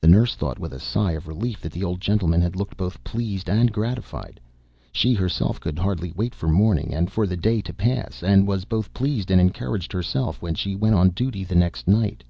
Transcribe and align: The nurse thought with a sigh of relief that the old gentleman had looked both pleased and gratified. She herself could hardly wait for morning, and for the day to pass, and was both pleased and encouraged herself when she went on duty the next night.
The 0.00 0.08
nurse 0.08 0.34
thought 0.34 0.58
with 0.58 0.72
a 0.72 0.80
sigh 0.80 1.12
of 1.12 1.28
relief 1.28 1.60
that 1.60 1.72
the 1.72 1.84
old 1.84 2.00
gentleman 2.00 2.40
had 2.40 2.56
looked 2.56 2.74
both 2.78 3.04
pleased 3.04 3.50
and 3.50 3.70
gratified. 3.70 4.40
She 4.92 5.12
herself 5.12 5.60
could 5.60 5.78
hardly 5.78 6.10
wait 6.12 6.34
for 6.34 6.48
morning, 6.48 6.94
and 6.94 7.12
for 7.12 7.26
the 7.26 7.36
day 7.36 7.60
to 7.60 7.74
pass, 7.74 8.22
and 8.22 8.46
was 8.48 8.64
both 8.64 8.94
pleased 8.94 9.30
and 9.30 9.42
encouraged 9.42 9.92
herself 9.92 10.40
when 10.40 10.54
she 10.54 10.74
went 10.74 10.94
on 10.94 11.10
duty 11.10 11.44
the 11.44 11.54
next 11.54 11.86
night. 11.86 12.24